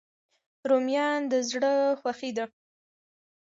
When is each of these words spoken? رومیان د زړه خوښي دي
رومیان 0.69 1.19
د 1.31 1.33
زړه 1.49 1.73
خوښي 1.99 2.31
دي 2.37 2.45